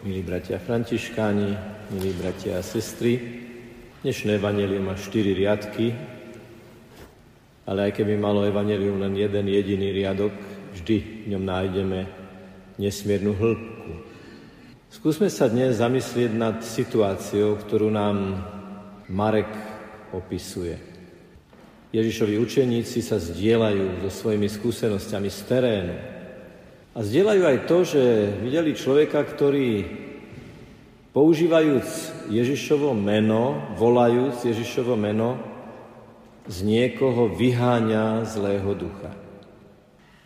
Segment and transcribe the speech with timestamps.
[0.00, 1.60] Milí bratia františkáni,
[1.92, 3.20] milí bratia a sestry,
[4.00, 5.92] dnešné evanelium má 4 riadky,
[7.68, 10.32] ale aj keby malo evanelium len jeden jediný riadok,
[10.72, 12.00] vždy v ňom nájdeme
[12.80, 13.92] nesmiernu hĺbku.
[14.88, 18.40] Skúsme sa dnes zamyslieť nad situáciou, ktorú nám
[19.04, 19.52] Marek
[20.16, 20.80] opisuje.
[21.92, 25.96] Ježišovi učeníci sa zdieľajú so svojimi skúsenostiami z terénu,
[26.90, 28.02] a zdieľajú aj to, že
[28.42, 29.86] videli človeka, ktorý
[31.14, 31.86] používajúc
[32.26, 35.38] Ježišovo meno, volajúc Ježišovo meno,
[36.50, 39.14] z niekoho vyháňa zlého ducha.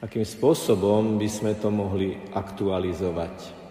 [0.00, 3.64] Akým spôsobom by sme to mohli aktualizovať?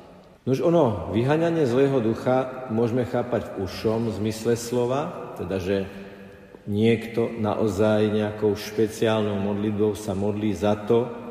[0.45, 5.89] Nož ono, vyháňanie zlého ducha môžeme chápať v ušom zmysle slova, teda že
[6.69, 11.22] niekto naozaj nejakou špeciálnou modlitbou sa modlí za to,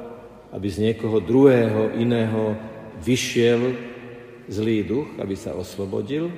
[0.53, 2.55] aby z niekoho druhého, iného
[3.01, 3.73] vyšiel
[4.53, 6.29] zlý duch, aby sa oslobodil.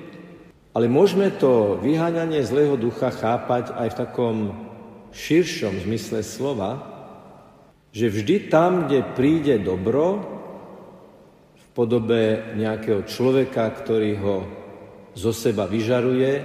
[0.75, 4.37] Ale môžeme to vyháňanie zlého ducha chápať aj v takom
[5.15, 6.95] širšom zmysle slova,
[7.95, 10.23] že vždy tam, kde príde dobro,
[11.55, 14.37] v podobe nejakého človeka, ktorý ho
[15.15, 16.43] zo seba vyžaruje,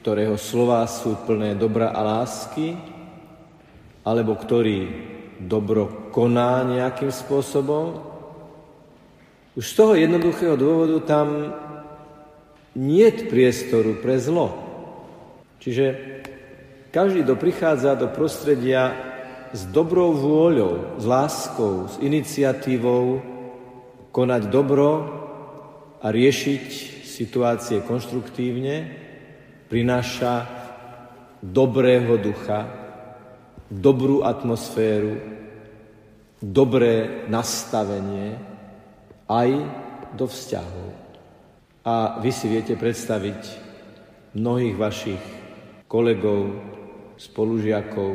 [0.00, 2.76] ktorého slova sú plné dobra a lásky,
[4.04, 8.00] alebo ktorý dobro koná nejakým spôsobom.
[9.56, 11.28] Už z toho jednoduchého dôvodu tam
[12.76, 14.52] nie priestoru pre zlo.
[15.64, 15.84] Čiže
[16.92, 18.92] každý, kto prichádza do prostredia
[19.56, 23.24] s dobrou vôľou, s láskou, s iniciatívou
[24.12, 24.90] konať dobro
[26.04, 26.66] a riešiť
[27.04, 28.92] situácie konštruktívne,
[29.72, 30.46] prináša
[31.40, 32.85] dobrého ducha,
[33.70, 35.18] dobrú atmosféru,
[36.38, 38.38] dobré nastavenie
[39.26, 39.50] aj
[40.14, 40.88] do vzťahov.
[41.86, 43.42] A vy si viete predstaviť
[44.34, 45.24] mnohých vašich
[45.86, 46.50] kolegov,
[47.16, 48.12] spolužiakov,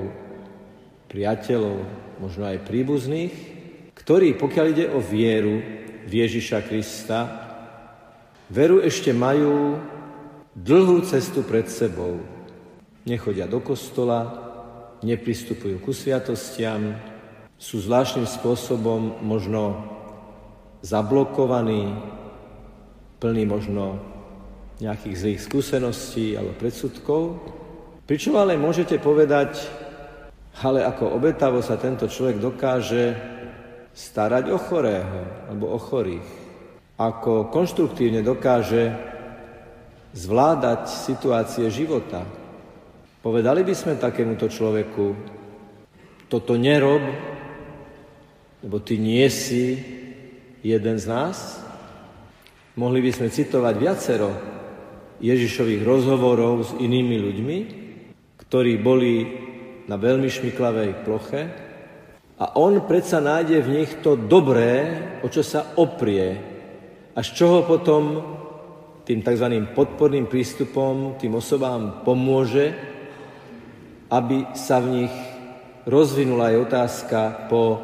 [1.08, 1.78] priateľov,
[2.22, 3.34] možno aj príbuzných,
[3.98, 5.60] ktorí, pokiaľ ide o vieru
[6.08, 7.20] v Ježiša Krista,
[8.52, 9.80] veru ešte majú
[10.56, 12.20] dlhú cestu pred sebou.
[13.08, 14.51] Nechodia do kostola,
[15.02, 16.98] nepristupujú ku sviatostiam,
[17.62, 19.78] sú zvláštnym spôsobom možno
[20.82, 21.94] zablokovaní,
[23.22, 24.02] plní možno
[24.82, 27.38] nejakých zlých skúseností alebo predsudkov.
[28.10, 29.62] Pričom ale môžete povedať,
[30.66, 33.14] ale ako obetavo sa tento človek dokáže
[33.94, 36.30] starať o chorého alebo o chorých.
[36.98, 38.90] Ako konštruktívne dokáže
[40.18, 42.26] zvládať situácie života,
[43.22, 45.14] Povedali by sme takémuto človeku,
[46.26, 47.06] toto nerob,
[48.66, 49.78] lebo ty nie si
[50.66, 51.62] jeden z nás?
[52.74, 54.30] Mohli by sme citovať viacero
[55.22, 57.58] Ježišových rozhovorov s inými ľuďmi,
[58.42, 59.14] ktorí boli
[59.86, 61.42] na veľmi šmiklavej ploche
[62.42, 66.42] a on predsa nájde v nich to dobré, o čo sa oprie
[67.14, 68.04] a z čoho potom
[69.06, 69.46] tým tzv.
[69.78, 72.91] podporným prístupom tým osobám pomôže
[74.12, 75.14] aby sa v nich
[75.88, 77.80] rozvinula aj otázka po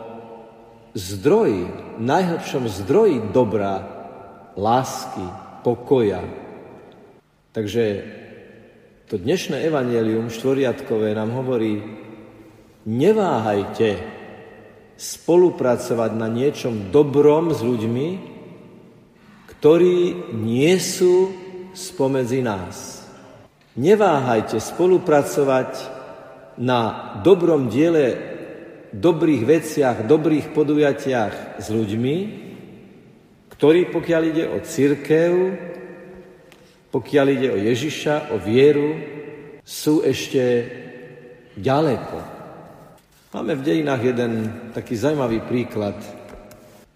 [0.91, 1.71] zdroji,
[2.03, 3.79] najhlbšom zdroji dobra,
[4.59, 5.23] lásky,
[5.63, 6.21] pokoja.
[7.55, 7.85] Takže
[9.07, 11.79] to dnešné evanelium štvoriadkové nám hovorí,
[12.83, 13.97] neváhajte
[14.99, 18.07] spolupracovať na niečom dobrom s ľuďmi,
[19.57, 21.31] ktorí nie sú
[21.71, 23.05] spomedzi nás.
[23.77, 25.96] Neváhajte spolupracovať
[26.57, 28.17] na dobrom diele,
[28.93, 32.15] dobrých veciach, dobrých podujatiach s ľuďmi,
[33.53, 35.31] ktorí, pokiaľ ide o církev,
[36.93, 38.97] pokiaľ ide o Ježiša, o vieru,
[39.65, 40.43] sú ešte
[41.57, 42.17] ďaleko.
[43.33, 44.33] Máme v dejinách jeden
[44.71, 45.97] taký zaujímavý príklad,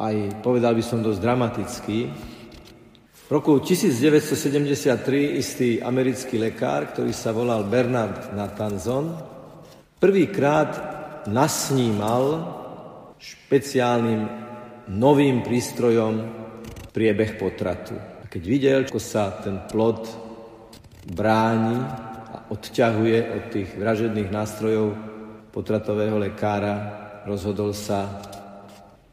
[0.02, 2.00] aj povedal by som dosť dramatický.
[3.14, 9.31] V roku 1973 istý americký lekár, ktorý sa volal Bernard Natanzon,
[10.02, 10.72] Prvýkrát
[11.30, 12.42] nasnímal
[13.22, 14.26] špeciálnym
[14.98, 16.26] novým prístrojom
[16.90, 17.94] priebeh potratu.
[17.94, 20.10] A keď videl, ako sa ten plod
[21.06, 21.78] bráni
[22.34, 24.98] a odťahuje od tých vražedných nástrojov
[25.54, 26.98] potratového lekára,
[27.30, 28.26] rozhodol sa,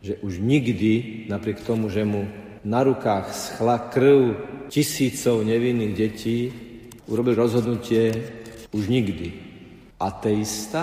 [0.01, 2.25] že už nikdy, napriek tomu, že mu
[2.65, 4.41] na rukách schla krv
[4.73, 6.49] tisícov nevinných detí,
[7.13, 8.09] urobil rozhodnutie
[8.73, 9.48] už nikdy
[9.99, 10.83] ateista,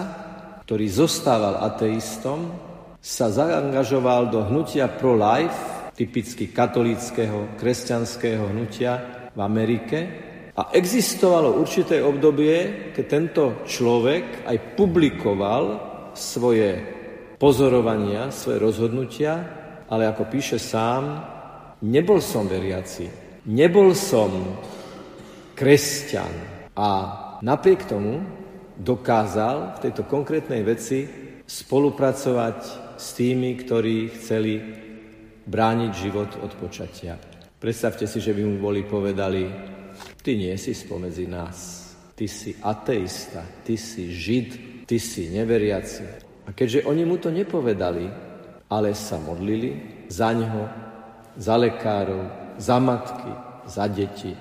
[0.68, 2.52] ktorý zostával ateistom,
[3.00, 8.94] sa zaangažoval do hnutia pro-life typicky katolíckého, kresťanského hnutia
[9.32, 10.00] v Amerike.
[10.56, 15.64] A existovalo určité obdobie, keď tento človek aj publikoval
[16.16, 16.80] svoje
[17.36, 19.34] pozorovania, svoje rozhodnutia,
[19.92, 21.04] ale ako píše sám,
[21.84, 23.06] nebol som veriaci,
[23.52, 24.32] nebol som
[25.54, 26.34] kresťan.
[26.76, 26.88] A
[27.44, 28.24] napriek tomu
[28.77, 31.07] dokázal v tejto konkrétnej veci
[31.45, 32.60] spolupracovať
[32.95, 34.54] s tými, ktorí chceli
[35.45, 37.16] brániť život od počatia.
[37.60, 39.48] Predstavte si, že by mu boli povedali,
[40.22, 41.57] ty nie si spomedzi nás,
[42.18, 44.50] ty si ateista, ty si žid,
[44.89, 46.04] ty si neveriaci.
[46.45, 48.06] A keďže oni mu to nepovedali,
[48.69, 50.63] ale sa modlili za ňo,
[51.38, 53.33] za lekárov, za matky,
[53.66, 54.33] za deti,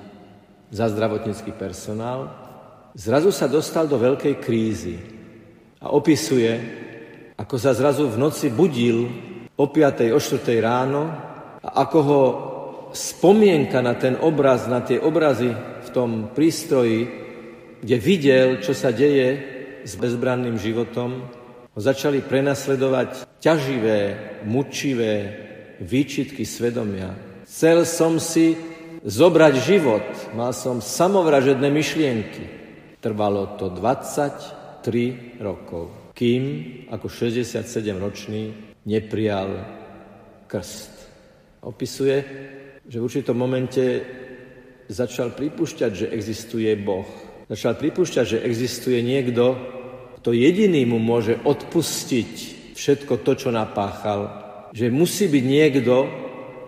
[0.68, 2.43] za zdravotnícky personál,
[2.94, 4.96] zrazu sa dostal do veľkej krízy
[5.82, 6.52] a opisuje,
[7.34, 9.10] ako sa zrazu v noci budil
[9.58, 10.14] o 5.
[10.14, 10.62] o 4.
[10.62, 11.10] ráno
[11.58, 12.22] a ako ho
[12.94, 15.50] spomienka na ten obraz, na tie obrazy
[15.84, 17.10] v tom prístroji,
[17.82, 19.42] kde videl, čo sa deje
[19.82, 21.26] s bezbranným životom,
[21.74, 24.00] ho začali prenasledovať ťaživé,
[24.46, 25.14] mučivé
[25.82, 27.12] výčitky svedomia.
[27.42, 28.54] Chcel som si
[29.02, 30.06] zobrať život,
[30.38, 32.63] mal som samovražedné myšlienky.
[33.04, 36.42] Trvalo to 23 rokov, kým
[36.88, 38.42] ako 67-ročný
[38.88, 39.60] neprijal
[40.48, 40.92] krst.
[41.68, 42.16] Opisuje,
[42.88, 43.84] že v určitom momente
[44.88, 47.04] začal pripúšťať, že existuje Boh.
[47.44, 49.52] Začal pripúšťať, že existuje niekto,
[50.24, 52.32] kto jediný mu môže odpustiť
[52.72, 54.20] všetko to, čo napáchal.
[54.72, 55.94] Že musí byť niekto,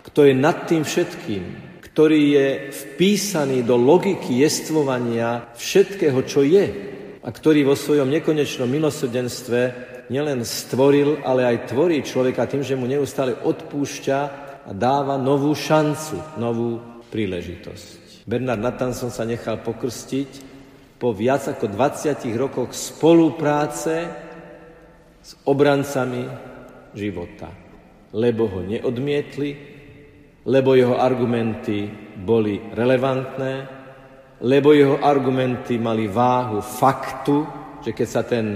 [0.04, 6.68] kto je nad tým všetkým, ktorý je vpísaný do logiky jestvovania všetkého, čo je
[7.24, 9.60] a ktorý vo svojom nekonečnom milosrdenstve
[10.12, 14.18] nielen stvoril, ale aj tvorí človeka tým, že mu neustále odpúšťa
[14.68, 18.28] a dáva novú šancu, novú príležitosť.
[18.28, 20.30] Bernard Natanson sa nechal pokrstiť
[21.00, 24.04] po viac ako 20 rokoch spolupráce
[25.24, 26.28] s obrancami
[26.92, 27.48] života,
[28.12, 29.75] lebo ho neodmietli,
[30.46, 33.54] lebo jeho argumenty boli relevantné,
[34.46, 37.36] lebo jeho argumenty mali váhu faktu,
[37.82, 38.46] že keď sa ten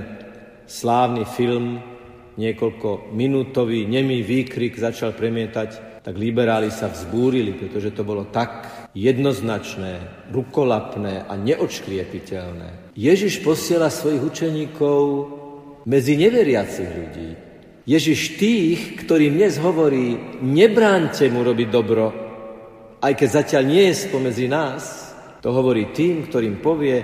[0.70, 1.82] slávny film,
[2.38, 8.64] niekoľko minútový nemý výkrik začal premietať tak liberáli sa vzbúrili, pretože to bolo tak
[8.96, 12.96] jednoznačné, rukolapné a neočkriepiteľné.
[12.96, 15.00] Ježiš posiela svojich učeníkov
[15.84, 17.30] medzi neveriacich ľudí.
[17.88, 22.06] Ježiš tých, ktorým dnes hovorí, nebránte mu robiť dobro,
[23.00, 27.00] aj keď zatiaľ nie je spomedzi nás, to hovorí tým, ktorým povie,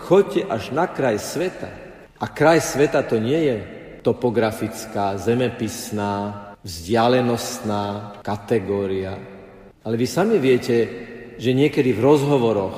[0.00, 1.68] choďte až na kraj sveta.
[2.16, 3.56] A kraj sveta to nie je
[4.00, 9.20] topografická, zemepisná, vzdialenostná kategória.
[9.84, 10.76] Ale vy sami viete,
[11.36, 12.76] že niekedy v rozhovoroch,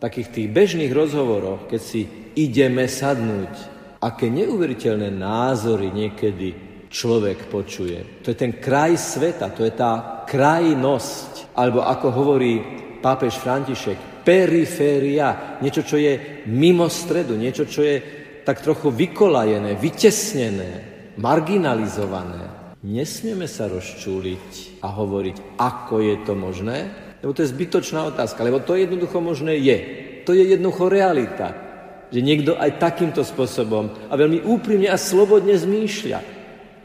[0.00, 6.48] takých tých bežných rozhovoroch, keď si ideme sadnúť, aké neuveriteľné názory niekedy
[6.88, 8.24] človek počuje.
[8.24, 12.52] To je ten kraj sveta, to je tá krajnosť, alebo ako hovorí
[13.02, 17.96] pápež František, periféria, niečo, čo je mimo stredu, niečo, čo je
[18.44, 20.72] tak trochu vykolajené, vytesnené,
[21.20, 22.76] marginalizované.
[22.86, 26.78] Nesmieme sa rozčúliť a hovoriť, ako je to možné,
[27.18, 29.78] lebo to je zbytočná otázka, lebo to jednoducho možné je.
[30.22, 31.67] To je jednoducho realita,
[32.08, 36.20] že niekto aj takýmto spôsobom a veľmi úprimne a slobodne zmýšľa.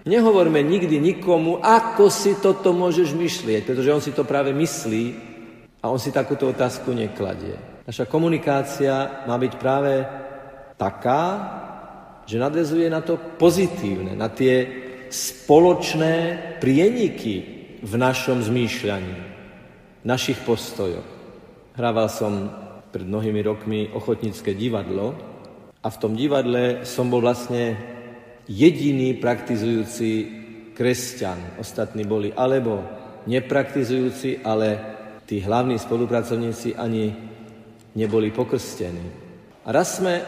[0.04, 5.04] Nehovorme nikdy nikomu, ako si toto môžeš myšlieť, pretože on si to práve myslí
[5.80, 7.56] a on si takúto otázku nekladie.
[7.88, 10.04] Naša komunikácia má byť práve
[10.76, 11.24] taká,
[12.28, 14.68] že nadvezuje na to pozitívne, na tie
[15.08, 16.16] spoločné
[16.60, 17.36] prieniky
[17.84, 19.18] v našom zmýšľaní,
[20.04, 21.06] v našich postojoch.
[21.76, 22.63] Hrával som
[22.94, 25.18] pred mnohými rokmi ochotnícke divadlo
[25.82, 27.74] a v tom divadle som bol vlastne
[28.46, 30.10] jediný praktizujúci
[30.78, 31.58] kresťan.
[31.58, 32.86] Ostatní boli alebo
[33.26, 34.70] nepraktizujúci, ale
[35.26, 37.10] tí hlavní spolupracovníci ani
[37.98, 39.10] neboli pokrstení.
[39.66, 40.22] A raz sme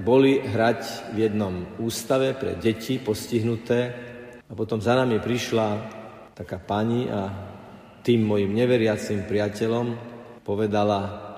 [0.00, 3.92] boli hrať v jednom ústave pre deti postihnuté
[4.48, 5.68] a potom za nami prišla
[6.34, 7.28] taká pani a
[8.00, 9.86] tým mojim neveriacim priateľom
[10.40, 11.29] povedala,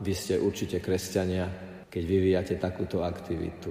[0.00, 1.46] vy ste určite kresťania,
[1.86, 3.70] keď vyvíjate takúto aktivitu.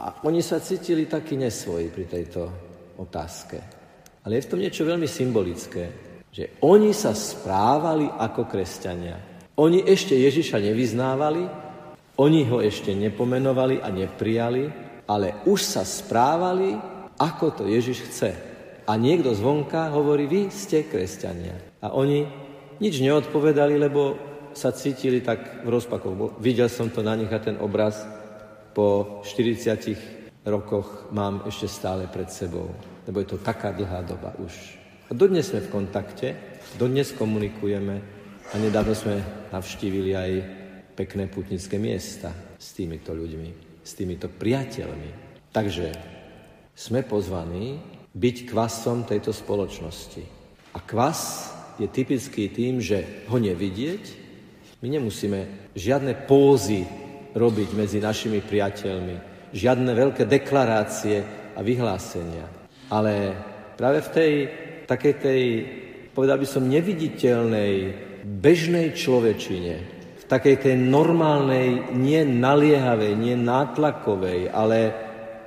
[0.00, 2.40] A oni sa cítili takí nesvoji pri tejto
[2.96, 3.58] otázke.
[4.24, 5.84] Ale je v tom niečo veľmi symbolické,
[6.30, 9.16] že oni sa správali ako kresťania.
[9.60, 11.42] Oni ešte Ježiša nevyznávali,
[12.20, 14.68] oni ho ešte nepomenovali a neprijali,
[15.08, 16.76] ale už sa správali
[17.20, 18.30] ako to Ježiš chce.
[18.88, 21.80] A niekto zvonka hovorí, vy ste kresťania.
[21.84, 22.24] A oni
[22.80, 26.38] nič neodpovedali, lebo sa cítili tak v rozpakoch.
[26.42, 28.02] Videl som to na nich a ten obraz
[28.74, 32.70] po 40 rokoch mám ešte stále pred sebou.
[33.06, 34.78] Lebo je to taká dlhá doba už.
[35.10, 36.28] A dodnes sme v kontakte,
[36.78, 37.96] dodnes komunikujeme
[38.50, 39.18] a nedávno sme
[39.50, 40.30] navštívili aj
[40.94, 45.10] pekné putnické miesta s týmito ľuďmi, s týmito priateľmi.
[45.50, 45.88] Takže
[46.76, 47.82] sme pozvaní
[48.14, 50.22] byť kvasom tejto spoločnosti.
[50.74, 51.50] A kvas
[51.82, 54.19] je typický tým, že ho nevidieť,
[54.80, 56.88] my nemusíme žiadne pózy
[57.36, 59.16] robiť medzi našimi priateľmi,
[59.52, 61.22] žiadne veľké deklarácie
[61.54, 62.48] a vyhlásenia.
[62.90, 63.36] Ale
[63.76, 64.32] práve v tej
[64.90, 65.42] takej tej,
[66.10, 67.74] povedal by som, neviditeľnej,
[68.26, 69.74] bežnej človečine,
[70.18, 74.90] v takej tej normálnej, nie naliehavej, nie nátlakovej, ale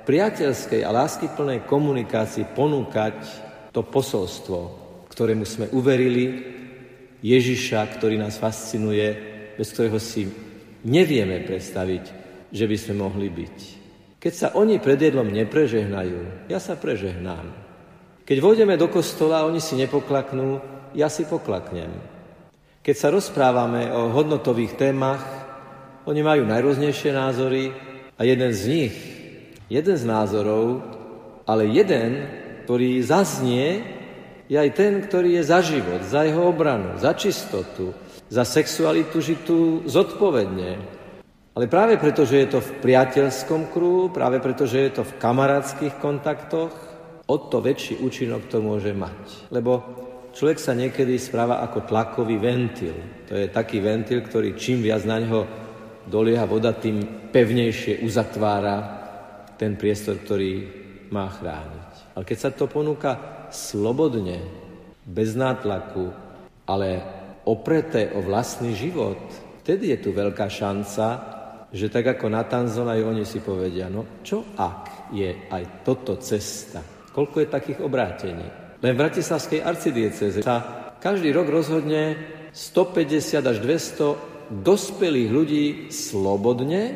[0.08, 3.16] priateľskej a láskyplnej komunikácii ponúkať
[3.72, 4.58] to posolstvo,
[5.12, 6.53] ktorému sme uverili,
[7.24, 9.16] Ježiša, ktorý nás fascinuje,
[9.56, 10.28] bez ktorého si
[10.84, 12.04] nevieme predstaviť,
[12.52, 13.56] že by sme mohli byť.
[14.20, 17.48] Keď sa oni pred jedlom neprežehnajú, ja sa prežehnám.
[18.28, 20.60] Keď vôjdeme do kostola, oni si nepoklaknú,
[20.92, 21.88] ja si poklaknem.
[22.84, 25.24] Keď sa rozprávame o hodnotových témach,
[26.04, 27.72] oni majú najrôznejšie názory
[28.20, 28.96] a jeden z nich
[29.68, 30.84] jeden z názorov,
[31.48, 32.28] ale jeden,
[32.64, 33.82] ktorý zaznie,
[34.48, 37.96] je aj ten, ktorý je za život, za jeho obranu, za čistotu,
[38.28, 40.70] za sexualitu žitú zodpovedne.
[41.54, 45.16] Ale práve preto, že je to v priateľskom kruhu, práve preto, že je to v
[45.22, 46.74] kamarátskych kontaktoch,
[47.24, 49.48] o to väčší účinok to môže mať.
[49.54, 49.72] Lebo
[50.34, 52.96] človek sa niekedy správa ako tlakový ventil.
[53.30, 55.46] To je taký ventil, ktorý čím viac na neho
[56.04, 58.76] dolieha voda, tým pevnejšie uzatvára
[59.56, 60.68] ten priestor, ktorý
[61.14, 62.18] má chrániť.
[62.18, 64.42] Ale keď sa to ponúka slobodne,
[65.06, 66.10] bez nátlaku,
[66.66, 67.00] ale
[67.46, 69.20] opreté o vlastný život,
[69.62, 71.06] vtedy je tu veľká šanca,
[71.70, 76.18] že tak ako na Tanzon aj oni si povedia, no čo ak je aj toto
[76.18, 76.82] cesta?
[77.14, 78.46] Koľko je takých obrátení?
[78.82, 82.18] Len v Bratislavskej arcidieceze sa každý rok rozhodne
[82.50, 86.94] 150 až 200 dospelých ľudí slobodne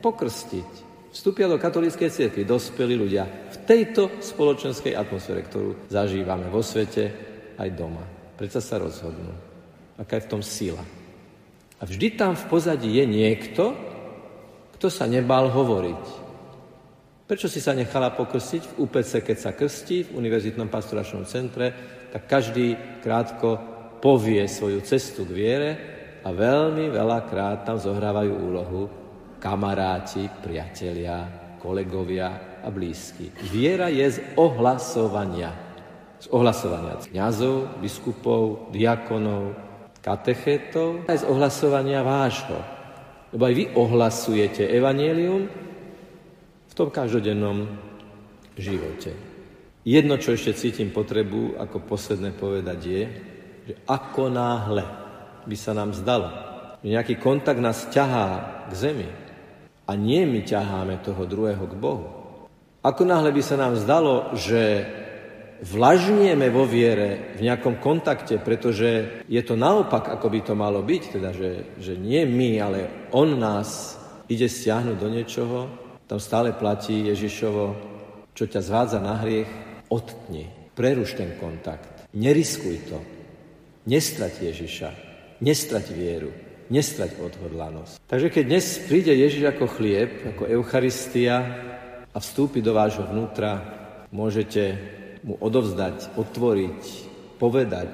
[0.00, 0.85] pokrstiť
[1.16, 7.08] vstúpia do katolíckej cirkvi dospelí ľudia v tejto spoločenskej atmosfére, ktorú zažívame vo svete
[7.56, 8.04] aj doma.
[8.36, 9.32] Prečo sa rozhodnú?
[9.96, 10.84] Aká je v tom sila?
[11.80, 13.72] A vždy tam v pozadí je niekto,
[14.76, 16.28] kto sa nebal hovoriť.
[17.24, 21.72] Prečo si sa nechala pokrstiť v UPC, keď sa krstí, v Univerzitnom pastoračnom centre,
[22.12, 23.56] tak každý krátko
[24.04, 25.70] povie svoju cestu k viere
[26.20, 29.05] a veľmi veľakrát tam zohrávajú úlohu
[29.46, 31.22] kamaráti, priatelia,
[31.62, 33.30] kolegovia a blízky.
[33.46, 35.54] Viera je z ohlasovania.
[36.18, 39.54] Z ohlasovania kniazov, biskupov, diakonov,
[40.02, 42.58] katechetov, aj z ohlasovania vášho.
[43.30, 45.46] Lebo aj vy ohlasujete evanielium
[46.66, 47.70] v tom každodennom
[48.58, 49.14] živote.
[49.86, 53.02] Jedno, čo ešte cítim potrebu ako posledné povedať je,
[53.70, 54.82] že ako náhle
[55.46, 56.26] by sa nám zdalo,
[56.82, 59.25] že nejaký kontakt nás ťahá k zemi,
[59.86, 62.06] a nie my ťaháme toho druhého k Bohu.
[62.82, 64.86] Ako náhle by sa nám zdalo, že
[65.62, 71.02] vlažnieme vo viere v nejakom kontakte, pretože je to naopak, ako by to malo byť,
[71.18, 71.50] teda, že,
[71.80, 72.80] že nie my, ale
[73.14, 73.98] On nás
[74.30, 75.58] ide stiahnuť do niečoho,
[76.06, 77.64] tam stále platí Ježišovo,
[78.36, 79.50] čo ťa zvádza na hriech,
[79.90, 82.98] odtni, preruš ten kontakt, neriskuj to,
[83.86, 84.90] nestrať Ježiša,
[85.42, 88.02] nestrať vieru nestrať odhodlanosť.
[88.10, 91.36] Takže keď dnes príde Ježiš ako chlieb, ako Eucharistia
[92.10, 93.62] a vstúpi do vášho vnútra,
[94.10, 94.78] môžete
[95.26, 96.80] mu odovzdať, otvoriť,
[97.38, 97.92] povedať,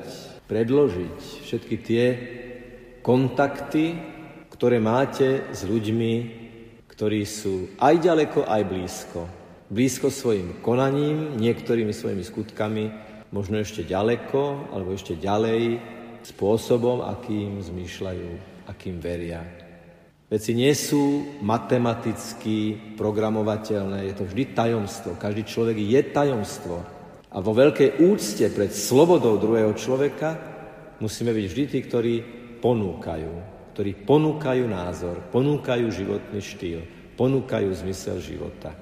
[0.49, 2.05] predložiť všetky tie
[3.01, 3.97] kontakty,
[4.53, 6.13] ktoré máte s ľuďmi,
[6.87, 9.21] ktorí sú aj ďaleko, aj blízko.
[9.73, 12.85] Blízko svojim konaním, niektorými svojimi skutkami,
[13.33, 15.81] možno ešte ďaleko, alebo ešte ďalej,
[16.23, 19.43] spôsobom, akým zmýšľajú akým veria.
[20.33, 25.21] Veci nie sú matematicky programovateľné, je to vždy tajomstvo.
[25.21, 26.77] Každý človek je tajomstvo.
[27.33, 30.41] A vo veľkej úcte pred slobodou druhého človeka
[31.05, 32.15] musíme byť vždy tí, ktorí
[32.65, 33.33] ponúkajú,
[33.77, 36.81] ktorí ponúkajú názor, ponúkajú životný štýl,
[37.21, 38.73] ponúkajú zmysel života.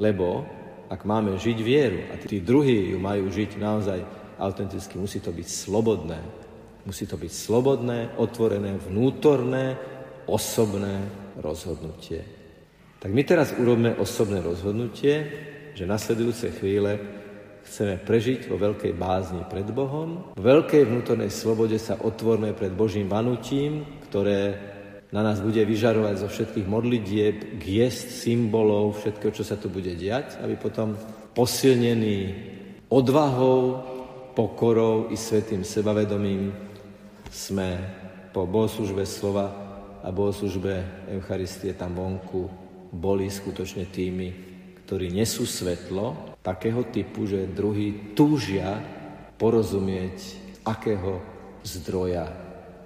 [0.00, 0.48] Lebo
[0.88, 4.00] ak máme žiť vieru a tí druhí ju majú žiť naozaj
[4.40, 6.47] autenticky, musí to byť slobodné,
[6.88, 9.76] Musí to byť slobodné, otvorené, vnútorné,
[10.24, 11.04] osobné
[11.36, 12.24] rozhodnutie.
[12.96, 15.14] Tak my teraz urobíme osobné rozhodnutie,
[15.76, 16.96] že nasledujúce chvíle
[17.68, 23.12] chceme prežiť vo veľkej bázni pred Bohom, v veľkej vnútornej slobode sa otvorme pred Božím
[23.12, 24.56] vanutím, ktoré
[25.12, 30.40] na nás bude vyžarovať zo všetkých modlitieb, giest, symbolov, všetko, čo sa tu bude diať,
[30.40, 30.96] aby potom
[31.36, 32.20] posilnený
[32.88, 33.84] odvahou,
[34.32, 36.67] pokorou i svetým sebavedomím
[37.30, 37.68] sme
[38.32, 39.46] po bohoslužbe slova
[40.00, 42.48] a bohoslužbe Eucharistie tam vonku
[42.88, 44.28] boli skutočne tými,
[44.84, 48.80] ktorí nesú svetlo takého typu, že druhý túžia
[49.36, 50.16] porozumieť,
[50.64, 51.20] akého
[51.60, 52.24] zdroja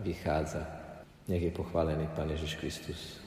[0.02, 0.66] vychádza.
[1.30, 3.21] Nech je pochválený Pán Ježiš Kristus.